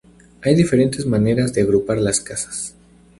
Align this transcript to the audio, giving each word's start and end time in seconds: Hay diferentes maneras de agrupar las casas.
Hay 0.41 0.55
diferentes 0.55 1.05
maneras 1.05 1.53
de 1.53 1.61
agrupar 1.61 1.99
las 1.99 2.21
casas. 2.21 2.73